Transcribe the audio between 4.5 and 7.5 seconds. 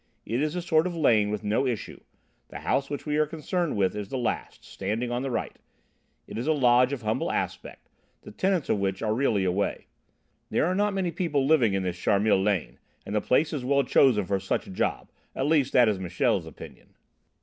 standing on the right. It is a lodge of humble